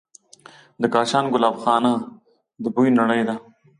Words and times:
د 0.81 0.83
کاشان 0.93 1.25
ګلابخانه 1.33 1.93
د 2.61 2.65
بوی 2.75 2.89
نړۍ 2.99 3.21
ده. 3.27 3.35